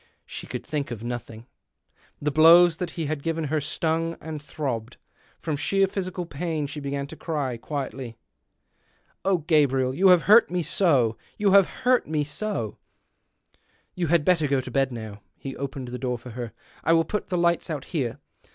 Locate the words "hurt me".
10.23-10.63, 11.83-12.23